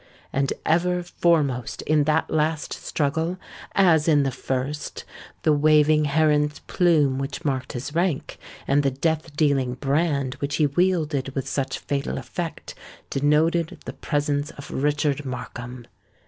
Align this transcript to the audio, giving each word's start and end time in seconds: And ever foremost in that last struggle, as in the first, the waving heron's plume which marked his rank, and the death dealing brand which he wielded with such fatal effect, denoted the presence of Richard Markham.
And 0.33 0.51
ever 0.65 1.03
foremost 1.03 1.83
in 1.83 2.05
that 2.05 2.31
last 2.31 2.73
struggle, 2.73 3.37
as 3.75 4.07
in 4.07 4.23
the 4.23 4.31
first, 4.31 5.05
the 5.43 5.53
waving 5.53 6.05
heron's 6.05 6.57
plume 6.57 7.19
which 7.19 7.45
marked 7.45 7.73
his 7.73 7.93
rank, 7.93 8.39
and 8.67 8.81
the 8.81 8.89
death 8.89 9.35
dealing 9.35 9.75
brand 9.75 10.33
which 10.39 10.55
he 10.55 10.65
wielded 10.65 11.35
with 11.35 11.47
such 11.47 11.77
fatal 11.77 12.17
effect, 12.17 12.73
denoted 13.11 13.77
the 13.85 13.93
presence 13.93 14.49
of 14.49 14.71
Richard 14.71 15.23
Markham. 15.23 15.85